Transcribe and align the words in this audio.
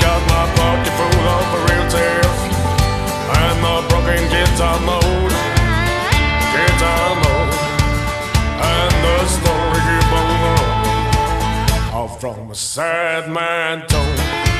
got 0.00 0.20
my 0.32 0.44
pocket 0.56 0.92
full 0.98 1.26
of 1.36 1.46
real 1.68 1.86
tears 1.90 2.34
I'm 3.26 3.64
a 3.64 3.88
broken 3.88 4.22
guitar 4.28 4.78
mode. 4.80 5.32
Guitar 6.52 7.14
mode. 7.22 7.54
And 8.70 8.94
the 9.04 9.16
story 9.26 9.80
keep 9.88 10.12
on 10.12 10.28
All 11.94 12.08
from 12.08 12.50
a 12.50 12.54
sad 12.54 13.30
man's 13.30 13.86
tongue. 13.90 14.53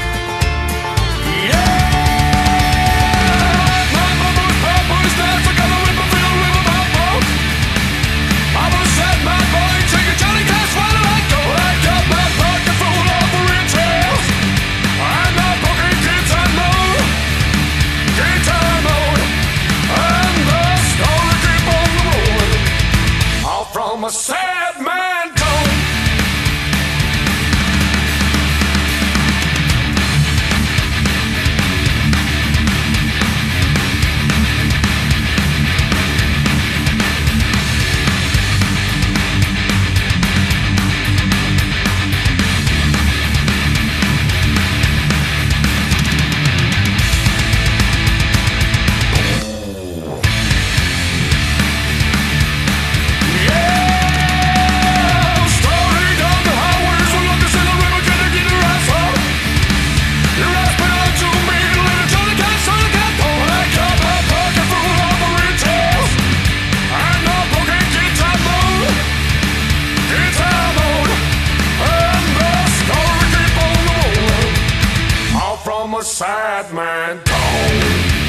sad 24.15 24.81
man. 24.81 25.44
bad 76.55 76.73
man. 76.73 78.24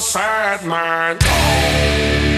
sad 0.00 0.64
man. 0.64 2.37